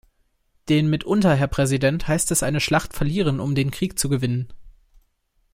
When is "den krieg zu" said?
3.53-4.09